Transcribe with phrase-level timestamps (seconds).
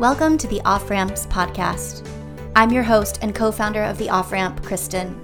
[0.00, 2.04] Welcome to the Off Ramps podcast.
[2.56, 5.14] I'm your host and co founder of the Off Ramp, Kristen.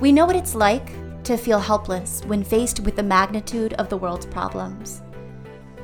[0.00, 0.92] We know what it's like
[1.24, 5.02] to feel helpless when faced with the magnitude of the world's problems.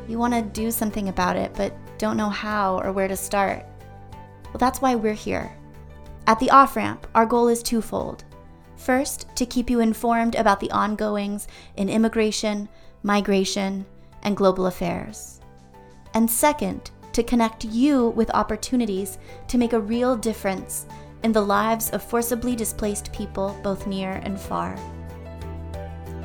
[0.07, 3.67] You want to do something about it, but don't know how or where to start.
[4.45, 5.53] Well, that's why we're here.
[6.29, 8.23] At the Off Ramp, our goal is twofold.
[8.77, 12.69] First, to keep you informed about the ongoings in immigration,
[13.03, 13.85] migration,
[14.23, 15.41] and global affairs.
[16.14, 20.86] And second, to connect you with opportunities to make a real difference
[21.22, 24.76] in the lives of forcibly displaced people both near and far.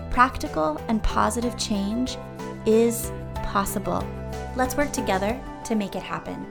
[0.09, 2.17] Practical and positive change
[2.65, 4.03] is possible.
[4.55, 6.45] Let's work together to make it happen.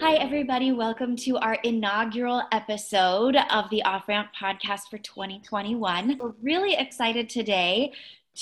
[0.00, 0.72] Hi, everybody.
[0.72, 6.16] Welcome to our inaugural episode of the Off Ramp podcast for 2021.
[6.18, 7.92] We're really excited today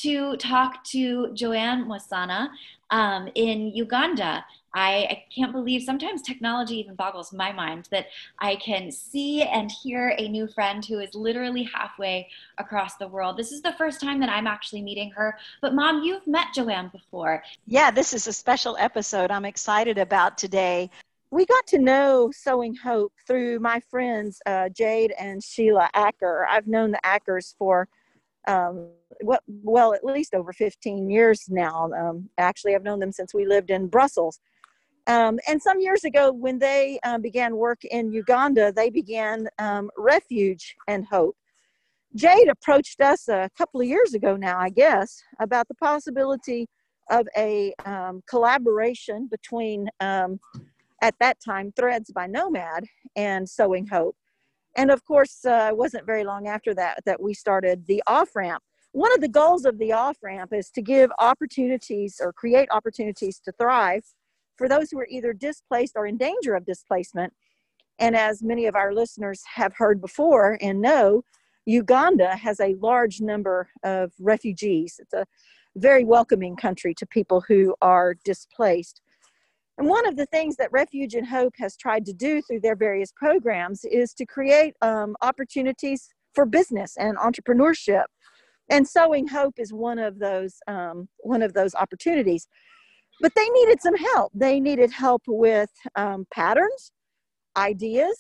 [0.02, 2.51] to talk to JoAnne Mwosana
[2.91, 4.45] um, in Uganda.
[4.74, 8.07] I, I, can't believe sometimes technology even boggles my mind that
[8.38, 13.37] I can see and hear a new friend who is literally halfway across the world.
[13.37, 15.38] This is the first time that I'm actually meeting her.
[15.63, 17.43] But, Mom, you've met JoAnne before.
[17.66, 20.90] Yeah, this is a special episode I'm excited about today.
[21.30, 26.46] We got to know Sewing Hope through my friends uh, Jade and Sheila Acker.
[26.49, 27.88] I've known the Ackers for
[28.49, 28.88] um,
[29.23, 31.91] well, well, at least over 15 years now.
[31.93, 34.40] Um, actually, I've known them since we lived in Brussels.
[35.07, 39.90] Um, and some years ago, when they uh, began work in Uganda, they began um,
[39.96, 41.37] Refuge and Hope.
[42.15, 46.66] Jade approached us a couple of years ago now, I guess, about the possibility
[47.10, 50.40] of a um, collaboration between, um,
[51.02, 52.85] at that time, Threads by Nomad
[53.16, 54.16] and Sewing Hope.
[54.79, 58.37] And of course, uh, it wasn't very long after that that we started the off
[58.37, 58.62] ramp.
[58.93, 63.40] One of the goals of the off ramp is to give opportunities or create opportunities
[63.40, 64.04] to thrive
[64.56, 67.33] for those who are either displaced or in danger of displacement.
[67.99, 71.25] And as many of our listeners have heard before and know,
[71.66, 75.00] Uganda has a large number of refugees.
[75.00, 75.27] It's a
[75.75, 79.03] very welcoming country to people who are displaced.
[79.78, 82.75] And one of the things that Refuge and Hope has tried to do through their
[82.75, 88.05] various programs is to create um, opportunities for business and entrepreneurship.
[88.71, 92.49] And Sewing Hope is one of those um, one of those opportunities.
[93.21, 94.33] But they needed some help.
[94.34, 96.93] They needed help with um, patterns,
[97.56, 98.19] ideas,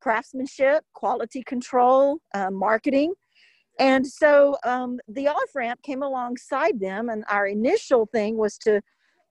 [0.00, 3.12] craftsmanship, quality control, uh, marketing.
[3.78, 8.80] And so um, the off ramp came alongside them, and our initial thing was to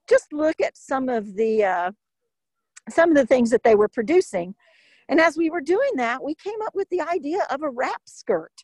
[0.09, 1.91] just look at some of the uh,
[2.89, 4.55] some of the things that they were producing.
[5.07, 8.01] And as we were doing that, we came up with the idea of a wrap
[8.05, 8.63] skirt.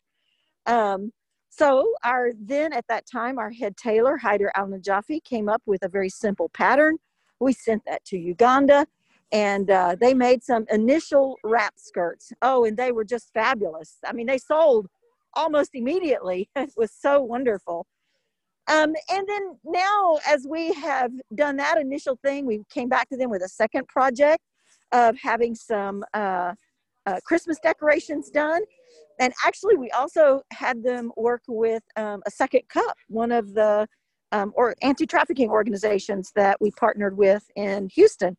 [0.66, 1.12] Um,
[1.50, 5.84] so our then at that time, our head tailor, Haider Al Najafi, came up with
[5.84, 6.96] a very simple pattern.
[7.40, 8.86] We sent that to Uganda
[9.32, 12.32] and uh, they made some initial wrap skirts.
[12.42, 13.96] Oh, and they were just fabulous.
[14.06, 14.86] I mean, they sold
[15.34, 16.50] almost immediately.
[16.56, 17.86] It was so wonderful.
[18.68, 23.16] Um, and then now, as we have done that initial thing, we came back to
[23.16, 24.42] them with a second project
[24.92, 26.52] of having some uh,
[27.06, 28.62] uh, Christmas decorations done.
[29.18, 33.86] And actually, we also had them work with um, a second cup, one of the
[34.30, 38.36] um, or anti-trafficking organizations that we partnered with in Houston.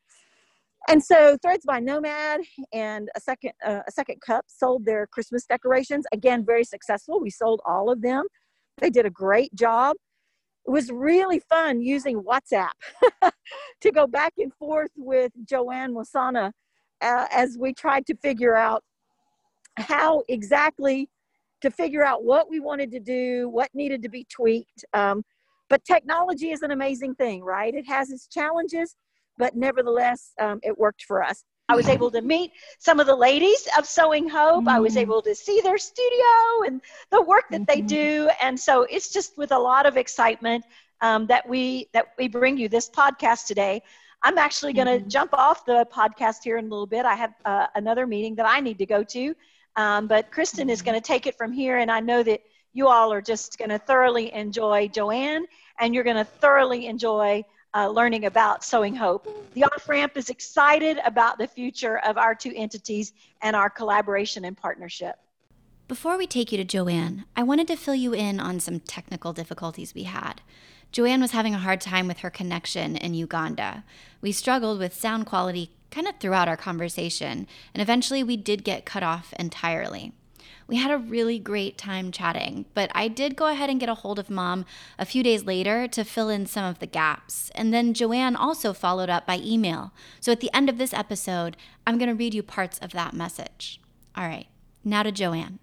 [0.88, 2.41] And so, Threads by Nomad
[2.73, 6.05] and a second uh, a second cup sold their Christmas decorations.
[6.13, 7.19] Again, very successful.
[7.19, 8.25] We sold all of them.
[8.79, 9.95] They did a great job
[10.66, 12.72] it was really fun using WhatsApp
[13.81, 16.51] to go back and forth with JoAnne Mwosana
[17.01, 18.84] uh, as we tried to figure out
[19.78, 21.09] how exactly
[21.62, 24.85] to figure out what we wanted to do, what needed to be tweaked.
[24.94, 25.23] Um,
[25.69, 27.73] but technology is an amazing thing, right?
[27.73, 28.96] It has its challenges,
[29.38, 31.44] but nevertheless, um, it worked for us.
[31.69, 34.59] I was able to meet some of the ladies of Sewing Hope.
[34.59, 34.69] Mm-hmm.
[34.69, 35.01] I was mm.
[35.01, 36.25] able to see their studio
[36.66, 37.74] and the work that mm-hmm.
[37.74, 40.66] they do, and so it's just with a lot of excitement
[41.02, 43.82] um, that we that we bring you this podcast today.
[44.23, 45.08] I'm actually going to mm-hmm.
[45.08, 47.05] jump off the podcast here in a little bit.
[47.05, 49.35] I have uh, another meeting that I need to go to,
[49.78, 52.41] um, but Kristen is going to take it from here, and I know that
[52.73, 55.43] you all are just going to thoroughly enjoy JoAnne,
[55.79, 59.28] and you're going to thoroughly enjoy uh, learning about Sewing Hope.
[59.53, 64.46] The off ramp is excited about the future of our two entities and our collaboration
[64.46, 65.16] and partnership.
[65.87, 69.34] Before we take you to JoAnne, I wanted to fill you in on some technical
[69.34, 70.41] difficulties we had.
[70.93, 73.84] JoAnne was having a hard time with her connection in Uganda.
[74.22, 78.85] We struggled with sound quality kind of throughout our conversation, and eventually we did get
[78.85, 80.14] cut off entirely.
[80.73, 83.93] We had a really great time chatting, but I did go ahead and get a
[83.93, 84.66] hold of mom
[84.97, 87.52] a few days later to fill in some of the gaps.
[87.53, 89.93] And then JoAnne also followed up by email.
[90.20, 93.14] So at the end of this episode, I'm going to read you parts of that
[93.14, 93.81] message.
[94.17, 94.47] All right,
[94.84, 95.59] now to JoAnne.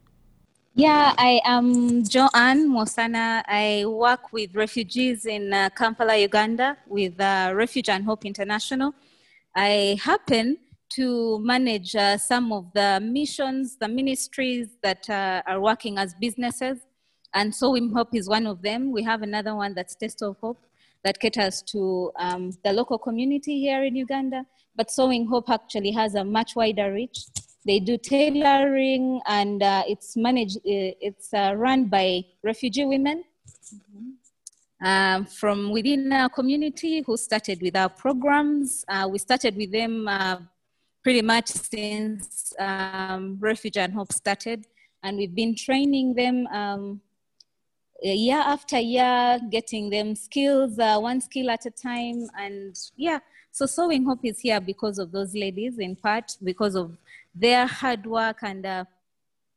[0.77, 3.43] Yeah, I am JoAnne Mwosana.
[3.49, 8.95] I work with refugees in uh, Kampala, Uganda, with uh, Refuge and Hope International.
[9.57, 10.59] I happen
[10.91, 16.81] to manage uh, some of the missions, the ministries that uh, are working as businesses.
[17.33, 18.91] And Sewing Hope is one of them.
[18.91, 20.59] We have another one that's Taste of Hope
[21.05, 24.45] that caters to um, the local community here in Uganda.
[24.75, 27.27] But Sewing Hope actually has a much wider reach.
[27.65, 33.25] They do tailoring and uh, it's managed, uh, it's uh, run by refugee women.
[34.83, 35.25] Mm-hmm.
[35.25, 38.85] From within our community who started with our programs.
[38.89, 40.09] Uh, we started with them
[41.03, 44.67] pretty much since um, Refuge and Hope started.
[45.03, 47.01] And we've been training them um,
[48.03, 52.29] year after year, getting them skills, uh, one skill at a time.
[52.39, 53.19] And yeah,
[53.51, 56.97] so Sewing Hope is here because of those ladies, in part because of
[57.35, 58.85] their hard work and uh,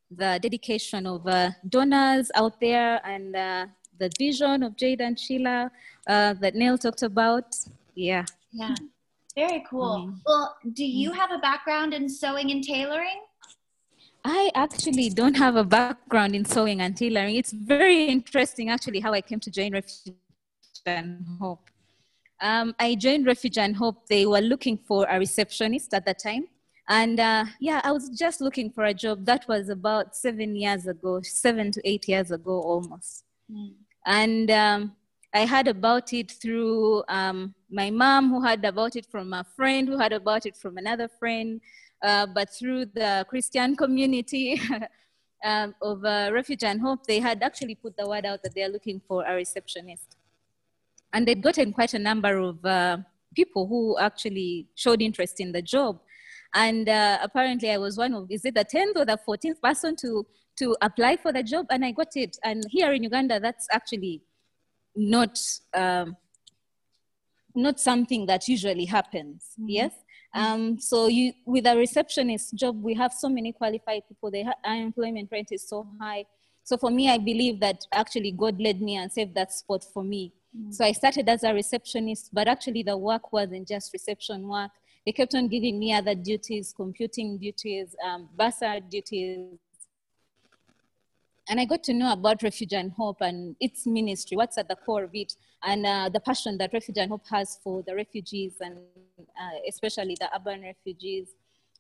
[0.10, 3.66] the dedication of uh, donors out there and uh,
[4.00, 5.72] the vision of Jade and Sheila
[6.08, 7.56] uh, that Neil talked about.
[7.96, 8.26] Yeah.
[8.52, 8.76] Yeah.
[9.36, 10.08] Very cool.
[10.08, 10.20] Mm.
[10.26, 13.22] Well, do you have a background in sewing and tailoring?
[14.26, 17.36] I actually don't have a background in sewing and tailoring.
[17.36, 20.16] It's very interesting, actually, how I came to join Refuge
[20.86, 21.70] and Hope.
[22.40, 24.08] Um, I joined Refuge and Hope.
[24.08, 26.48] They were looking for a receptionist at that time.
[26.88, 29.26] And uh, yeah, I was just looking for a job.
[29.26, 33.24] That was about seven years ago, seven to eight years ago almost.
[33.52, 33.74] Mm.
[34.06, 34.96] And um,
[35.34, 39.88] I heard about it through um, my mom, who heard about it from a friend,
[39.88, 41.60] who heard about it from another friend,
[42.04, 44.62] uh, but through the Christian community
[45.44, 48.64] um, of uh, Refuge and Hope, they had actually put the word out that they
[48.64, 50.16] are looking for a receptionist.
[51.14, 52.98] And they'd gotten quite a number of uh,
[53.36, 56.00] people who actually showed interest in the job.
[56.54, 59.96] And uh, apparently, I was one of, is it the 10th or the 14th person
[59.98, 60.26] to,
[60.58, 61.66] to apply for the job?
[61.72, 62.38] And I got it.
[62.44, 64.22] And here in Uganda, that's actually
[64.96, 65.40] not
[65.74, 66.16] um,
[67.56, 69.52] not something that usually happens.
[69.60, 69.70] Mm-hmm.
[69.70, 69.92] Yes.
[70.36, 74.32] Um, so you, with a receptionist job, we have so many qualified people.
[74.32, 76.26] The unemployment rate is so high.
[76.64, 80.04] So for me, I believe that actually God led me and saved that spot for
[80.04, 80.34] me.
[80.58, 80.72] Mm-hmm.
[80.72, 84.72] So I started as a receptionist, but actually the work wasn't just reception work.
[85.06, 89.60] They kept on giving me other duties, computing duties, um, bursar duties,
[91.50, 94.76] and I got to know about Refuge and Hope and its ministry, what's at the
[94.76, 98.54] core of it, and uh, the passion that Refuge and Hope has for the refugees
[98.62, 98.78] and
[99.20, 101.36] uh, especially the urban refugees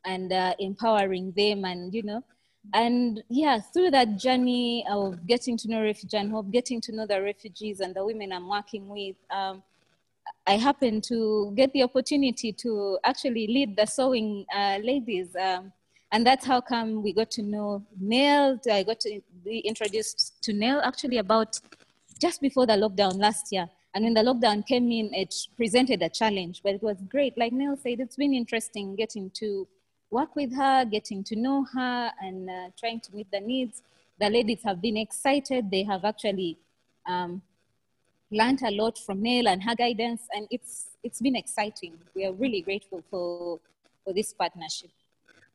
[0.06, 2.24] and uh, empowering them and, you know,
[2.74, 7.06] and yeah, through that journey of getting to know Refuge and Hope, getting to know
[7.06, 9.64] the refugees and the women I'm working with, um,
[10.48, 15.36] I happened to get the opportunity to actually lead the sewing uh, ladies.
[15.36, 15.72] Um,
[16.14, 18.60] and that's how come we got to know Neil.
[18.72, 21.60] I got to be introduced to Neil actually about
[22.22, 23.68] just before the lockdown last year.
[23.96, 27.36] And when the lockdown came in, it presented a challenge, but it was great.
[27.36, 29.68] Like Neil said, it's been interesting getting to
[30.12, 33.82] work with her, getting to know her, and uh, trying to meet the needs.
[34.20, 35.72] The ladies have been excited.
[35.72, 36.60] They have actually
[37.08, 37.42] um,
[38.30, 41.94] learned a lot from Neil and her guidance, and it's it's been exciting.
[42.16, 43.60] We are really grateful for
[44.04, 44.92] for this partnership.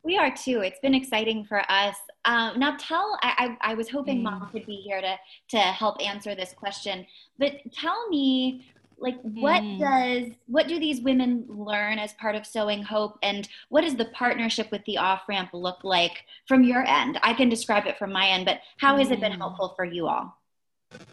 [0.02, 0.60] We are too.
[0.60, 1.96] It's been exciting for us.
[2.24, 3.18] Um, now, tell.
[3.22, 4.24] I, I, I was hoping mm.
[4.24, 5.16] Mom could be here to
[5.48, 7.06] to help answer this question,
[7.38, 8.66] but tell me,
[8.98, 9.78] like, what mm.
[9.78, 14.06] does what do these women learn as part of Sewing Hope, and what does the
[14.06, 17.18] partnership with the off ramp look like from your end?
[17.22, 19.38] I can describe it from my end, but how has it been mm.
[19.38, 20.38] helpful for you all?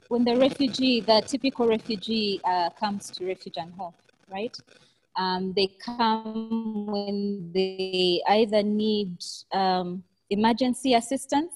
[0.07, 3.95] When the refugee, the typical refugee, uh, comes to Refuge and Hope,
[4.31, 4.55] right?
[5.17, 9.17] Um, they come when they either need
[9.53, 11.53] um, emergency assistance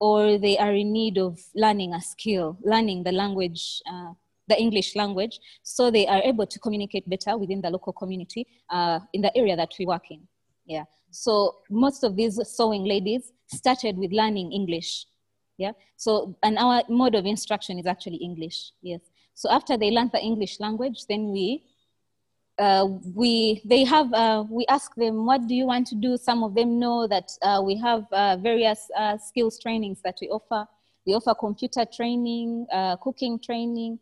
[0.00, 4.12] or they are in need of learning a skill, learning the language, uh,
[4.48, 9.00] the English language, so they are able to communicate better within the local community uh,
[9.12, 10.20] in the area that we work in.
[10.66, 10.84] Yeah.
[11.10, 15.06] So most of these sewing ladies started with learning English.
[15.56, 15.72] Yeah.
[15.96, 18.72] So and our mode of instruction is actually English.
[18.82, 19.00] Yes.
[19.34, 21.64] So after they learn the English language, then we
[22.58, 26.16] uh, we they have uh, we ask them what do you want to do?
[26.16, 30.28] Some of them know that uh, we have uh, various uh, skills trainings that we
[30.28, 30.66] offer.
[31.06, 33.98] We offer computer training uh, cooking training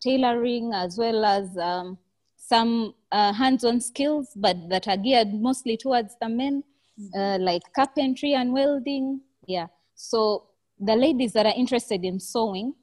[0.00, 1.98] tailoring as well as um,
[2.36, 6.62] some hands-on skills but that are geared mostly towards the men
[6.98, 7.42] mm-hmm.
[7.42, 9.20] like carpentry and welding.
[9.46, 9.66] Yeah.
[9.94, 10.48] So
[10.80, 12.74] the ladies that are interested in sewing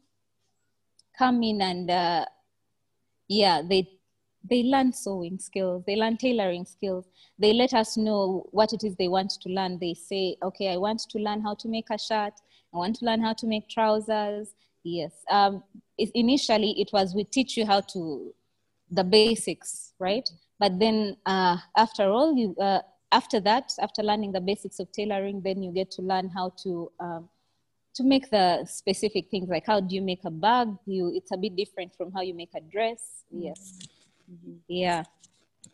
[1.17, 2.25] come in and uh,
[3.27, 3.98] yeah, they
[4.49, 7.05] they learn sewing skills, they learn tailoring skills.
[7.37, 9.79] They let us know what it is they want to learn.
[9.79, 12.33] They say, okay, I want to learn how to make a shirt.
[12.73, 14.53] I want to learn how to make trousers.
[14.83, 15.11] Yes.
[15.29, 15.63] Um,
[15.97, 18.33] it, initially, it was we teach you how to
[18.91, 20.27] the basics, right?
[20.59, 25.41] But then uh, after all, you uh, after that, after learning the basics of tailoring,
[25.41, 27.29] then you get to learn how to um,
[27.95, 30.69] to make the specific things like how do you make a bag?
[30.85, 33.23] You it's a bit different from how you make a dress.
[33.31, 33.79] Yes,
[34.31, 34.53] mm-hmm.
[34.67, 35.03] yeah.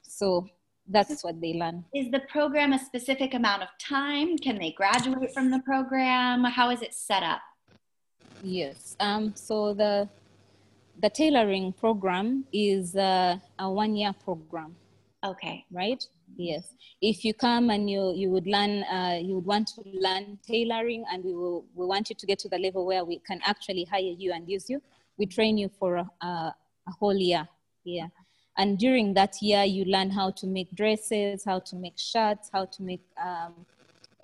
[0.01, 0.47] So
[0.87, 1.83] that's what they learn.
[1.93, 4.37] Is the program a specific amount of time?
[4.37, 6.43] Can they graduate from the program?
[6.43, 7.41] How is it set up?
[8.43, 8.95] Yes.
[8.99, 9.33] Um.
[9.35, 10.07] So the
[11.01, 14.75] the tailoring program is uh, a one year program.
[15.25, 15.65] Okay.
[15.71, 16.05] Right.
[16.37, 16.73] Yes.
[17.01, 21.03] If you come and you you would learn, uh, you would want to learn tailoring,
[21.11, 23.85] and we will we want you to get to the level where we can actually
[23.85, 24.81] hire you and use you.
[25.17, 26.55] We train you for a, a,
[26.87, 27.47] a whole year.
[27.83, 28.07] Yeah.
[28.57, 32.65] And during that year, you learn how to make dresses, how to make shirts, how
[32.65, 33.65] to make um,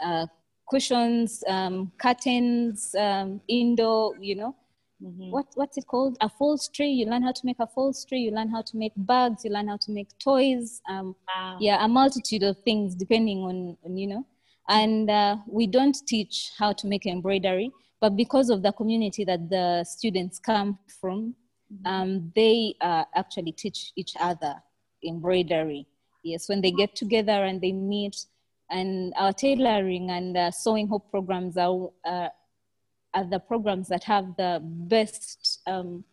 [0.03, 0.25] uh,
[0.69, 4.55] cushions, um, curtains, um, indoor, you know,
[5.03, 5.31] Mm-hmm.
[5.31, 6.17] What what's it called?
[6.21, 6.89] Upholstery.
[6.89, 8.19] You learn how to make upholstery.
[8.19, 9.43] You learn how to make bags.
[9.43, 10.81] You learn how to make toys.
[10.87, 11.57] Um, wow.
[11.59, 14.25] Yeah, a multitude of things depending on, on you know.
[14.69, 19.49] And uh, we don't teach how to make embroidery, but because of the community that
[19.49, 21.35] the students come from.
[21.85, 24.55] Um, they uh, actually teach each other
[25.03, 25.87] embroidery.
[26.23, 28.25] Yes, when they get together and they meet,
[28.69, 32.29] and our tailoring and uh, sewing hope programs are uh,
[33.13, 36.03] are the programs that have the best um,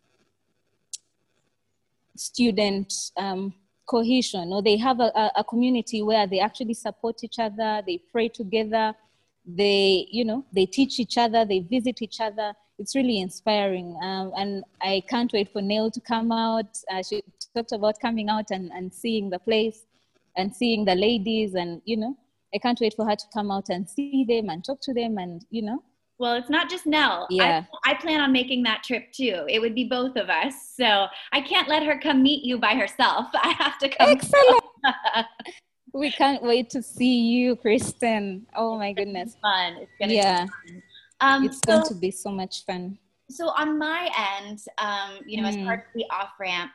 [2.15, 3.53] student um,
[3.85, 4.51] cohesion.
[4.51, 8.93] Or they have a, a, community where they actually support each other they pray together
[9.45, 14.31] they you know they teach each other they visit each other it's really inspiring um,
[14.37, 17.21] and i can't wait for neil to come out uh, she
[17.55, 19.85] talked about coming out and, and seeing the place
[20.37, 22.17] and seeing the ladies and you know
[22.55, 25.17] i can't wait for her to come out and see them and talk to them
[25.17, 25.83] and you know
[26.19, 27.27] well, it's not just Nell.
[27.29, 27.63] Yeah.
[27.85, 29.45] I, I, plan on making that trip too.
[29.47, 30.53] It would be both of us.
[30.75, 33.27] So I can't let her come meet you by herself.
[33.33, 34.09] I have to come.
[34.09, 34.63] Excellent.
[35.93, 38.45] we can't wait to see you, Kristen.
[38.53, 39.31] Oh my goodness.
[39.31, 39.77] It's fun.
[39.79, 40.45] It's gonna yeah.
[41.21, 42.97] Um, it's so, going to be so much fun.
[43.29, 44.09] So on my
[44.41, 45.57] end, um, you know, mm.
[45.57, 46.71] as part of the off ramp,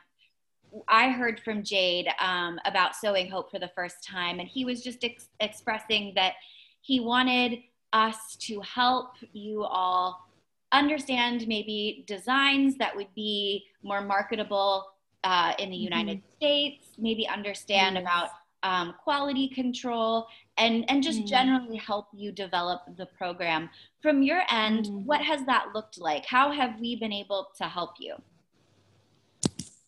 [0.87, 4.83] I heard from Jade um, about Sewing Hope for the first time, and he was
[4.83, 6.33] just ex- expressing that
[6.81, 7.59] he wanted
[7.93, 10.27] us to help you all
[10.71, 14.85] understand maybe designs that would be more marketable
[15.23, 16.35] uh, in the United mm-hmm.
[16.35, 18.03] States, maybe understand yes.
[18.03, 18.29] about
[18.63, 21.27] um, quality control, and, and just mm.
[21.27, 23.69] generally help you develop the program.
[24.01, 25.03] From your end, mm.
[25.03, 26.25] what has that looked like?
[26.25, 28.15] How have we been able to help you?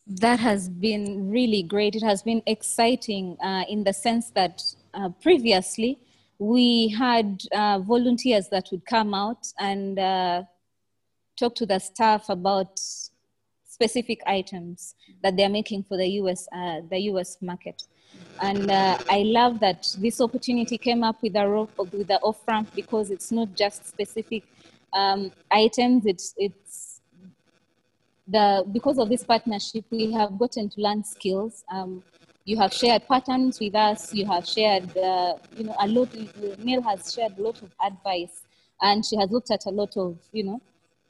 [0.07, 1.95] That has been really great.
[1.95, 6.00] It has been exciting uh, in the sense that uh, previously
[6.39, 10.43] we had uh, volunteers that would come out and uh,
[11.38, 12.79] talk to the staff about
[13.65, 17.83] specific items that they're making for the US, uh, the US market.
[18.41, 22.69] And uh, I love that this opportunity came up with the, with the off ramp
[22.75, 24.43] because it's not just specific
[24.93, 27.01] um, items, it's, it's
[28.27, 31.63] the, because of this partnership, we have gotten to learn skills.
[31.71, 32.03] Um,
[32.45, 34.13] you have shared patterns with us.
[34.13, 36.09] You have shared, uh, you know, a lot.
[36.59, 38.43] Neil has shared a lot of advice,
[38.81, 40.61] and she has looked at a lot of, you know,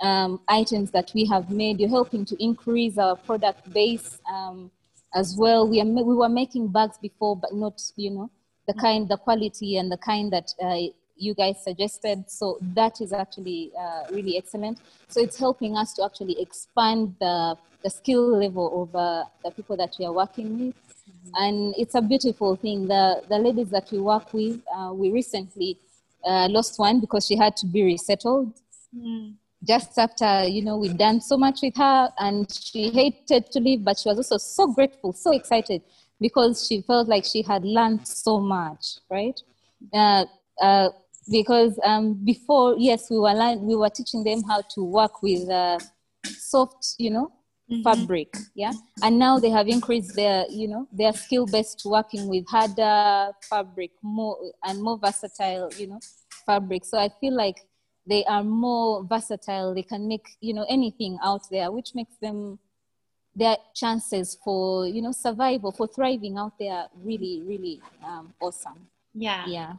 [0.01, 1.79] um, items that we have made.
[1.79, 4.71] You're helping to increase our product base um,
[5.13, 5.67] as well.
[5.67, 8.31] We are we were making bags before, but not, you know,
[8.67, 10.75] the kind, the quality, and the kind that uh,
[11.15, 12.25] you guys suggested.
[12.29, 14.79] So that is actually uh, really excellent.
[15.07, 19.77] So it's helping us to actually expand the, the skill level of uh, the people
[19.77, 20.75] that we are working with
[21.35, 22.87] and it's a beautiful thing.
[22.87, 25.77] The the ladies that we work with, uh, we recently
[26.25, 28.53] uh, lost one because she had to be resettled.
[28.95, 29.35] Mm.
[29.63, 33.83] Just after you know we'd done so much with her, and she hated to leave,
[33.83, 35.81] but she was also so grateful, so excited
[36.19, 39.39] because she felt like she had learned so much, right?
[39.93, 40.25] Uh,
[40.61, 40.89] uh
[41.29, 45.49] because um, before, yes, we were learn- we were teaching them how to work with
[45.49, 45.77] uh,
[46.23, 47.31] soft, you know,
[47.69, 47.83] mm-hmm.
[47.83, 48.71] fabric yeah
[49.03, 53.91] and now they have increased their you know their skill based working with harder fabric
[54.01, 55.99] more and more versatile you know
[56.45, 57.65] fabric so i feel like
[58.07, 59.73] they are more versatile.
[59.73, 62.59] They can make you know anything out there which makes them
[63.35, 68.87] their chances for you know survival for thriving out there really really um, awesome.
[69.13, 69.45] Yeah.
[69.47, 69.73] Yeah.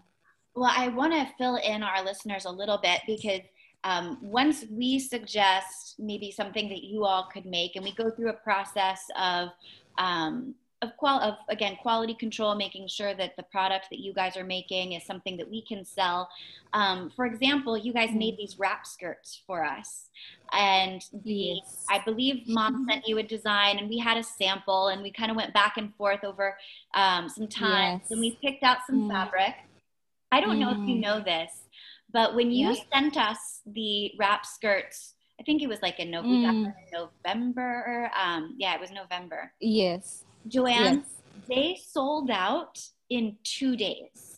[0.54, 3.40] Well, I want to fill in our listeners a little bit because
[3.84, 8.30] um, once we suggest maybe something that you all could make, and we go through
[8.30, 9.50] a process of
[9.98, 14.36] um, of qual of again quality control making sure that the product that you guys
[14.36, 16.28] are making is something that we can sell
[16.72, 18.42] um, for example you guys made mm-hmm.
[18.42, 20.08] these wrap skirts for us
[20.52, 21.84] and the yes.
[21.90, 22.90] i believe mom mm-hmm.
[22.90, 25.74] sent you a design and we had a sample and we kind of went back
[25.76, 26.56] and forth over
[26.94, 28.10] um, some time yes.
[28.10, 29.10] and we picked out some mm.
[29.10, 29.54] fabric
[30.30, 30.60] i don't mm.
[30.60, 31.50] know if you know this
[32.12, 36.22] but when you sent us the wrap skirts I think it was like in, no-
[36.22, 36.74] mm.
[36.92, 38.10] November.
[38.20, 39.52] Um, yeah, it was November.
[39.60, 40.24] Yes.
[40.46, 41.04] JoAnne, yes.
[41.48, 42.80] they sold out
[43.10, 44.37] in two days.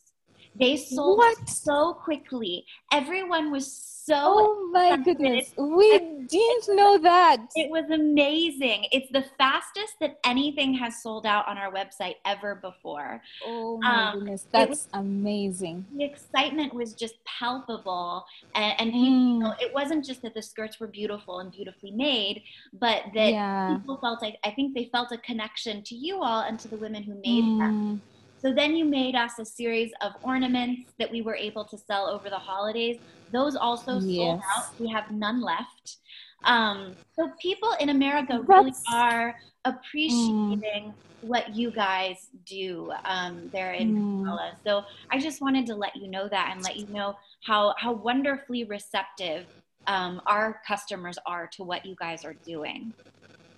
[0.59, 1.49] They sold what?
[1.49, 2.65] so quickly.
[2.93, 3.73] Everyone was
[4.11, 4.17] so.
[4.17, 5.05] Oh my excited.
[5.05, 5.55] goodness.
[5.57, 7.39] We didn't know that.
[7.55, 8.87] It was amazing.
[8.91, 13.23] It's the fastest that anything has sold out on our website ever before.
[13.45, 14.47] Oh my um, goodness.
[14.51, 15.87] That's was, amazing.
[15.97, 18.25] The excitement was just palpable.
[18.55, 19.05] And, and mm.
[19.05, 22.43] you know, it wasn't just that the skirts were beautiful and beautifully made,
[22.73, 23.77] but that yeah.
[23.77, 26.77] people felt, I, I think they felt a connection to you all and to the
[26.77, 27.59] women who made mm.
[27.59, 28.03] them.
[28.41, 32.07] So then you made us a series of ornaments that we were able to sell
[32.07, 32.99] over the holidays.
[33.33, 34.17] Those also yes.
[34.17, 34.81] sold out.
[34.81, 35.99] We have none left.
[36.45, 40.95] Um, so people in America really are appreciating mm.
[41.21, 44.55] what you guys do um, there in mm.
[44.65, 47.93] So I just wanted to let you know that and let you know how how
[47.93, 49.45] wonderfully receptive
[49.87, 52.95] um, our customers are to what you guys are doing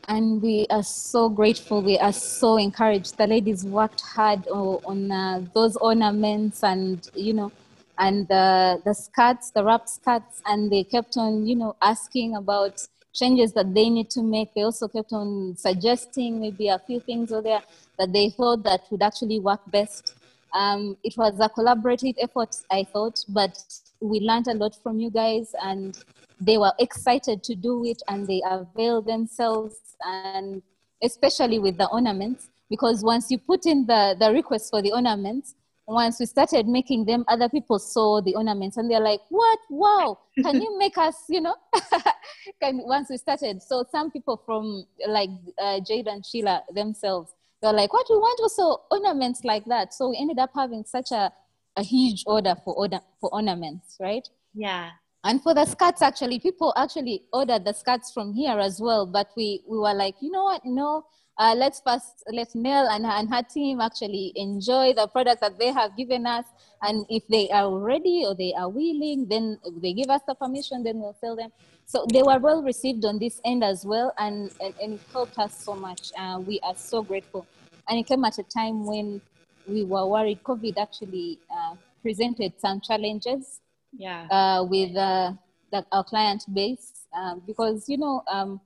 [0.08, 1.82] and we are so grateful.
[1.82, 3.16] We are so encouraged.
[3.16, 7.52] The ladies worked hard on, uh, those ornaments and, you know,
[7.98, 12.86] and the, the skirts, the wrap skirts, and they kept on, you know, asking about
[13.12, 14.52] changes that they need to make.
[14.54, 17.62] They also kept on suggesting maybe a few things over there
[17.98, 20.14] that they thought that would actually work best.
[20.54, 23.62] Um, it was a collaborative effort, I thought, but
[24.02, 26.04] we learned a lot from you guys and
[26.40, 30.62] they were excited to do it and they availed themselves and
[31.02, 35.54] especially with the ornaments because once you put in the, the request for the ornaments
[35.86, 39.58] once we started making them other people saw the ornaments and they're like what?
[39.68, 40.18] Wow!
[40.42, 41.56] Can you make us you know?
[42.62, 43.60] Can, once we started.
[43.62, 48.06] So some people from like uh, jade and sheila themselves they're like what?
[48.10, 49.94] We want also ornaments like that.
[49.94, 51.32] So we ended up having such a,
[51.76, 54.90] a huge order for order for ornaments right yeah
[55.24, 59.06] and for the skirts, actually, people actually ordered the skirts from here as well.
[59.06, 60.64] But we, we were like, you know what?
[60.64, 61.04] No,
[61.38, 65.58] uh, let's first let Nell and her, and her team actually enjoy the product that
[65.58, 66.44] they have given us.
[66.82, 70.82] And if they are ready or they are willing, then they give us the permission,
[70.82, 71.52] then we'll sell them.
[71.86, 74.12] So they were well received on this end as well.
[74.18, 76.10] And, and, and it helped us so much.
[76.18, 77.46] Uh, we are so grateful.
[77.88, 79.20] And it came at a time when
[79.66, 83.60] we were worried COVID actually uh, presented some challenges
[83.96, 85.32] yeah uh, with uh,
[85.70, 88.60] the, our client base um, because you know um,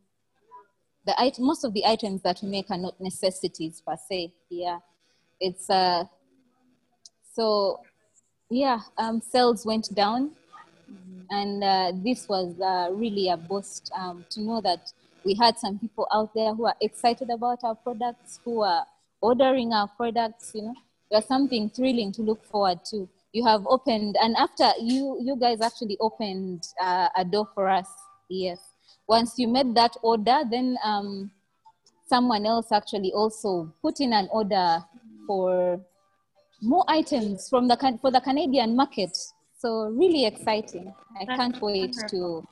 [1.06, 4.78] the it- most of the items that we make are not necessities per se yeah
[5.40, 6.04] it's uh
[7.34, 7.80] so
[8.50, 10.30] yeah um, sales went down
[10.90, 11.20] mm-hmm.
[11.30, 14.92] and uh, this was uh, really a boost um, to know that
[15.24, 18.86] we had some people out there who are excited about our products who are
[19.20, 20.74] ordering our products you know
[21.10, 23.08] there's something thrilling to look forward to.
[23.32, 27.88] You have opened and after you you guys actually opened uh, a door for us
[28.28, 28.58] yes.
[29.08, 31.30] Once you made that order then um,
[32.08, 34.78] someone else actually also put in an order
[35.26, 35.80] for
[36.62, 39.16] more items from the for the canadian market.
[39.58, 40.94] So really exciting.
[41.20, 42.46] I That's can't wait to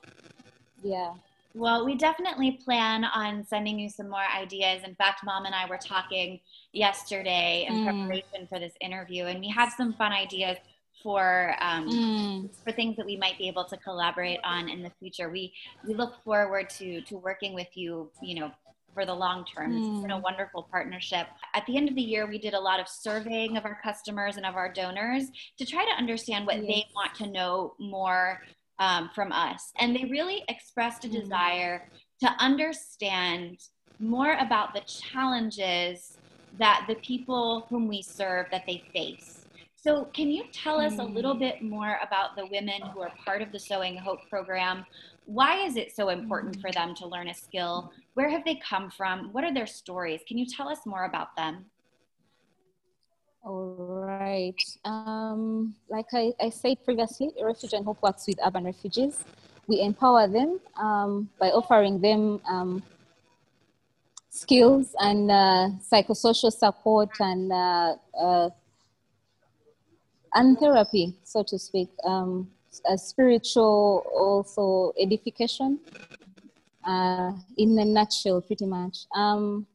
[0.83, 1.15] yeah
[1.55, 4.83] well, we definitely plan on sending you some more ideas.
[4.85, 6.41] In fact, mom and I were talking
[6.73, 7.85] yesterday in mm.
[7.85, 10.57] preparation for this interview, and we have some fun ideas
[11.01, 12.51] for um, mm.
[12.65, 15.31] for things that we might be able to collaborate on in the future.
[15.31, 15.53] We
[15.87, 18.11] we look forward to to working with you.
[18.21, 18.51] You know.
[18.93, 19.91] For the long term, mm.
[19.91, 20.23] it's been a mm.
[20.23, 21.27] wonderful partnership.
[21.53, 24.37] At the end of the year, we did a lot of surveying of our customers
[24.37, 26.67] and of our donors to try to understand what yes.
[26.69, 28.41] they want to know more
[28.79, 29.73] um, from us.
[29.79, 31.21] And they really expressed a mm.
[31.21, 31.89] desire
[32.21, 33.59] to understand
[33.99, 36.19] more about the challenges
[36.59, 39.45] that the people whom we serve that they face
[39.85, 41.41] so, can you tell us a little mm.
[41.41, 44.87] bit more about the women who are part of the Sewing Hope program?
[45.27, 47.93] Why is it so important for them to learn a skill?
[48.15, 49.31] Where have they come from?
[49.33, 50.23] What are their stories?
[50.27, 51.67] Can you tell us more about them?
[53.45, 54.57] All right.
[54.87, 59.19] Um, like I, I, said previously, Refuge and Hope works with urban refugees.
[59.67, 62.83] We empower them um, by offering them um,
[64.31, 68.49] skills and uh, psychosocial support and uh, uh,
[70.35, 72.51] and therapy, so to speak, um,
[72.97, 75.79] spiritual also edification.
[76.83, 79.07] Uh, in a nutshell, pretty much.
[79.15, 79.67] Um,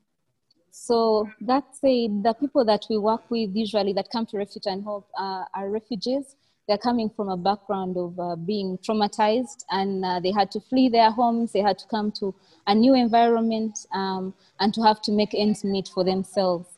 [0.82, 4.82] so that's said, the people that we work with usually that come to Refuge and
[4.82, 6.38] Hope uh, are refugees.
[6.68, 10.88] They're coming from a background of uh, being traumatized and uh, they had to flee
[10.88, 11.52] their homes.
[11.52, 12.34] They had to come to
[12.66, 16.70] a new environment um, and to have to make ends meet for themselves.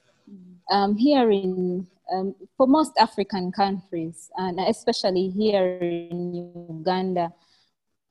[0.71, 7.31] Um, here in um, for most African countries, and especially here in Uganda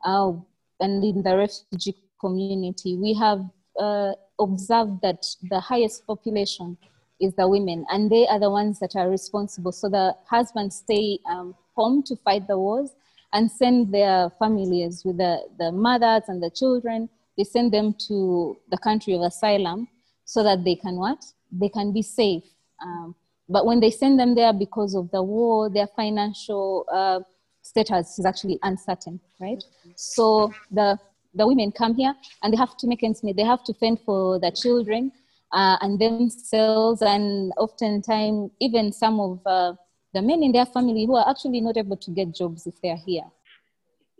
[0.04, 0.32] uh,
[0.78, 3.44] and in the refugee community, we have
[3.78, 6.76] uh, observed that the highest population
[7.20, 9.72] is the women, and they are the ones that are responsible.
[9.72, 12.90] So the husbands stay um, home to fight the wars
[13.32, 18.56] and send their families with the, the mothers and the children, they send them to
[18.70, 19.88] the country of asylum
[20.24, 21.24] so that they can what?
[21.52, 22.44] They can be safe.
[22.82, 23.14] Um,
[23.48, 27.20] but when they send them there because of the war, their financial uh,
[27.62, 29.62] status is actually uncertain, right?
[29.96, 30.98] So the
[31.34, 33.36] the women come here and they have to make ends meet.
[33.36, 35.12] They have to fend for their children
[35.52, 39.74] uh, and themselves, and oftentimes even some of uh,
[40.14, 42.96] the men in their family who are actually not able to get jobs if they're
[42.96, 43.24] here.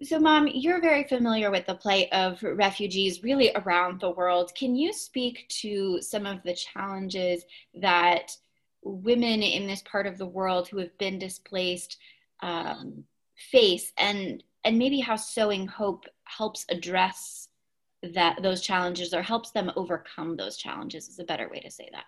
[0.03, 4.51] So, Mom, you're very familiar with the plight of refugees really around the world.
[4.55, 7.44] Can you speak to some of the challenges
[7.75, 8.35] that
[8.83, 11.99] women in this part of the world who have been displaced
[12.40, 13.05] um,
[13.51, 17.49] face, and and maybe how Sewing Hope helps address
[18.03, 21.09] that those challenges or helps them overcome those challenges?
[21.09, 22.05] Is a better way to say that.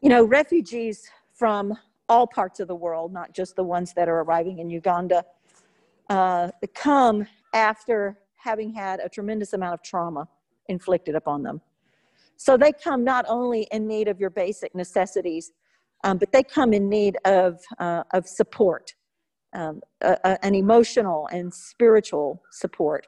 [0.00, 1.74] You know, refugees from
[2.08, 5.24] all parts of the world, not just the ones that are arriving in Uganda,
[6.10, 10.28] uh, come after having had a tremendous amount of trauma
[10.68, 11.60] inflicted upon them.
[12.36, 15.52] So they come not only in need of your basic necessities,
[16.02, 18.94] um, but they come in need of, uh, of support,
[19.54, 23.06] um, an emotional and spiritual support.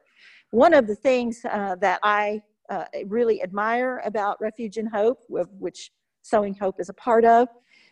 [0.50, 5.90] One of the things uh, that I uh, really admire about Refuge and Hope, which
[6.22, 7.48] Sewing Hope is a part of,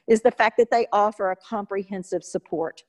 [0.09, 2.83] is the fact that they offer a comprehensive support.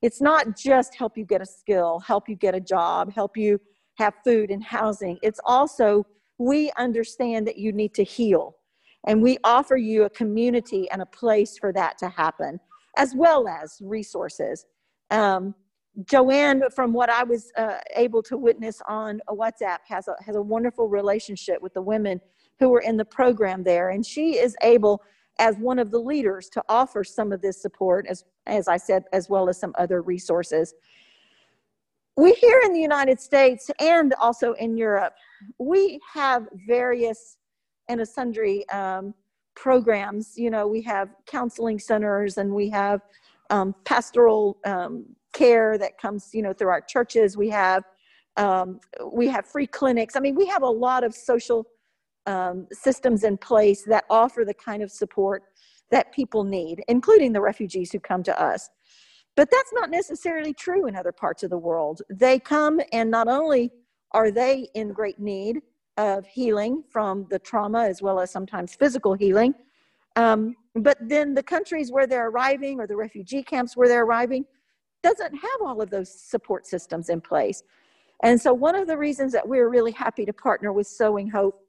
[0.00, 3.60] It's not just help you get a skill, help you get a job, help you
[3.98, 5.18] have food and housing.
[5.22, 6.04] It's also,
[6.38, 8.56] we understand that you need to heal.
[9.06, 12.58] And we offer you a community and a place for that to happen,
[12.96, 14.66] as well as resources.
[15.12, 15.54] Um,
[16.04, 20.42] JoAnne, from what I was uh, able to witness on WhatsApp, has a, has a
[20.42, 22.20] wonderful relationship with the women
[22.58, 23.90] who are in the program there.
[23.90, 25.02] And she is able
[25.38, 29.04] as one of the leaders to offer some of this support, as, as I said,
[29.12, 30.74] as well as some other resources.
[32.16, 35.14] We here in the United States and also in Europe,
[35.58, 37.36] we have various
[37.88, 39.14] and sundry um,
[39.54, 40.34] programs.
[40.36, 43.00] You know, we have counseling centers and we have
[43.52, 47.36] um, pastoral um, care that comes, you know, through our churches.
[47.36, 47.84] We have
[48.38, 48.80] um,
[49.12, 50.16] we have free clinics.
[50.16, 51.66] I mean, we have a lot of social
[52.26, 55.42] um, systems in place that offer the kind of support
[55.90, 58.70] that people need, including the refugees who come to us.
[59.36, 62.00] But that's not necessarily true in other parts of the world.
[62.08, 63.70] They come, and not only
[64.12, 65.60] are they in great need
[65.98, 69.54] of healing from the trauma as well as sometimes physical healing,
[70.16, 74.44] um, but then the countries where they're arriving or the refugee camps where they're arriving
[75.02, 77.62] doesn't have all of those support systems in place.
[78.22, 81.60] And so, one of the reasons that we're really happy to partner with Sewing Hope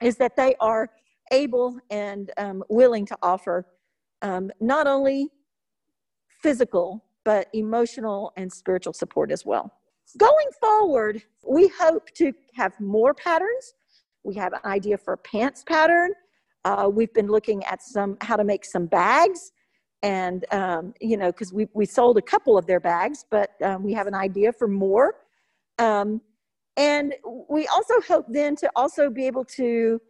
[0.00, 0.88] is that they are
[1.30, 3.66] able and um, willing to offer
[4.22, 5.28] um, not only
[6.42, 9.72] physical, but emotional and spiritual support as well.
[10.18, 13.74] Going forward, we hope to have more patterns.
[14.22, 16.12] We have an idea for a pants pattern.
[16.64, 19.52] Uh, we've been looking at some how to make some bags,
[20.02, 23.82] and um, you know, because we we sold a couple of their bags, but um,
[23.82, 25.14] we have an idea for more.
[25.78, 26.20] Um,
[26.76, 27.14] and
[27.48, 30.00] we also hope then to also be able to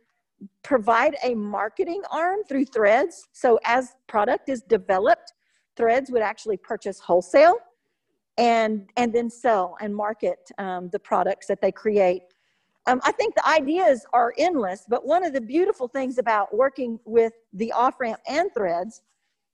[0.63, 3.29] provide a marketing arm through Threads.
[3.33, 5.33] So as product is developed,
[5.77, 7.57] Threads would actually purchase wholesale
[8.37, 12.23] and and then sell and market um, the products that they create.
[12.87, 16.99] Um, I think the ideas are endless, but one of the beautiful things about working
[17.05, 19.03] with the off ramp and Threads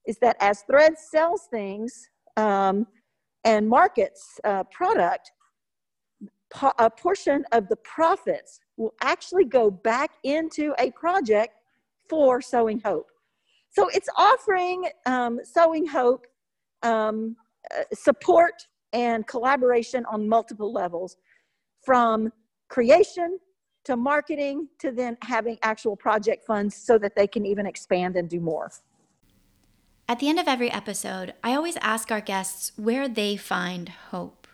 [0.07, 2.87] is that as Threads sells things um,
[3.45, 5.31] and markets uh, product,
[6.79, 11.55] a portion of the profits will actually go back into a project
[12.09, 13.07] for Sewing Hope.
[13.71, 16.27] So it's offering um, Sewing Hope
[16.83, 17.37] um,
[17.73, 18.55] uh, support
[18.93, 21.17] and collaboration on multiple levels
[21.85, 22.33] from
[22.71, 23.39] creation
[23.85, 28.31] to marketing to then having actual project funds so that they can even expand and
[28.31, 28.71] do more.
[30.09, 34.47] At the end of every episode, I always ask our guests where they find hope.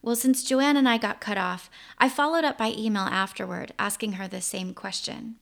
[0.00, 4.12] Well, since JoAnne and I got cut off, I followed up by email afterward asking
[4.12, 5.36] her the same question.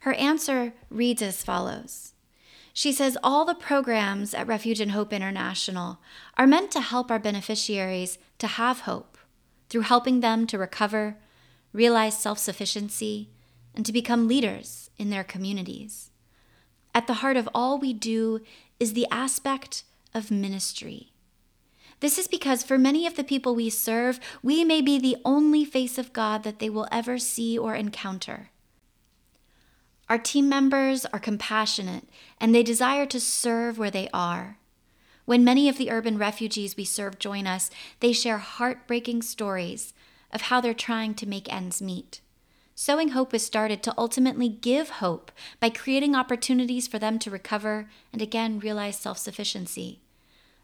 [0.00, 2.12] Her answer reads as follows
[2.72, 5.98] She says all the programs at Refuge and Hope International
[6.36, 9.16] are meant to help our beneficiaries to have hope
[9.68, 11.16] through helping them to recover,
[11.72, 13.30] realize self sufficiency,
[13.74, 16.10] and to become leaders in their communities.
[16.94, 18.40] At the heart of all we do
[18.80, 21.12] is the aspect of ministry.
[22.00, 25.64] This is because for many of the people we serve, we may be the only
[25.64, 28.50] face of God that they will ever see or encounter.
[30.08, 32.08] Our team members are compassionate
[32.40, 34.58] and they desire to serve where they are.
[35.24, 39.92] When many of the urban refugees we serve join us, they share heartbreaking stories
[40.32, 42.20] of how they're trying to make ends meet.
[42.74, 47.88] Sewing Hope was started to ultimately give hope by creating opportunities for them to recover
[48.12, 50.00] and again realize self sufficiency.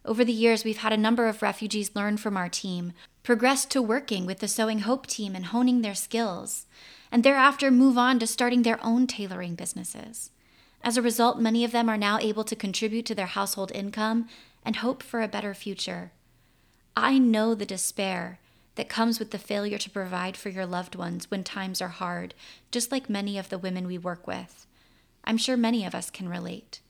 [0.05, 3.83] Over the years, we've had a number of refugees learn from our team, progress to
[3.83, 6.67] working with the Sewing Hope team and honing their skills,
[7.11, 10.31] and thereafter move on to starting their own tailoring businesses.
[10.83, 14.29] As a result, many of them are now able to contribute to their household income
[14.65, 16.13] and hope for a better future.
[16.97, 18.39] I know the despair
[18.77, 22.35] that comes with the failure to provide for your loved ones when times are hard,
[22.71, 24.67] just like many of the women we work with.
[25.25, 26.81] I'm sure many of us can relate.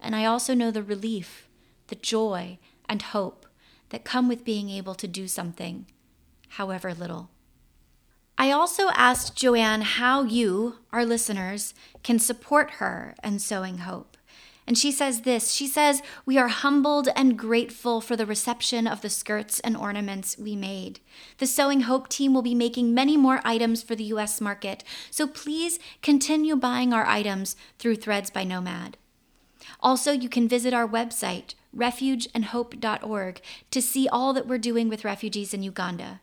[0.00, 1.48] And I also know the relief,
[1.88, 3.46] the joy, and hope
[3.90, 5.86] that come with being able to do something,
[6.50, 7.30] however little.
[8.36, 11.74] I also asked JoAnne how you, our listeners,
[12.04, 14.07] can support her and Sewing Hope.
[14.68, 19.00] And she says this She says, We are humbled and grateful for the reception of
[19.00, 21.00] the skirts and ornaments we made.
[21.38, 25.26] The Sewing Hope team will be making many more items for the US market, so
[25.26, 28.98] please continue buying our items through Threads by Nomad.
[29.80, 35.54] Also, you can visit our website, refugeandhope.org, to see all that we're doing with refugees
[35.54, 36.20] in Uganda.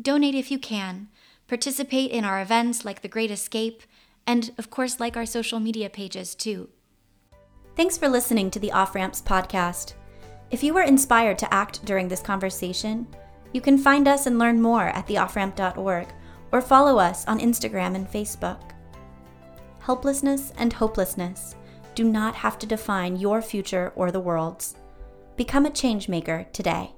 [0.00, 1.08] Donate if you can.
[1.46, 3.82] Participate in our events like The Great Escape,
[4.26, 6.70] and of course, like our social media pages too.
[7.74, 9.94] Thanks for listening to the Off Ramps podcast.
[10.50, 13.06] If you were inspired to act during this conversation,
[13.54, 16.08] you can find us and learn more at theofframp.org
[16.52, 18.60] or follow us on Instagram and Facebook.
[19.80, 21.54] Helplessness and hopelessness
[21.94, 24.76] do not have to define your future or the world's.
[25.36, 26.92] Become a changemaker today.